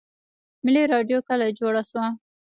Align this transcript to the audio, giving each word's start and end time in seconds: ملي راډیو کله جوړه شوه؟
ملي 0.63 0.83
راډیو 0.93 1.17
کله 1.29 1.45
جوړه 1.59 1.83
شوه؟ 1.89 2.07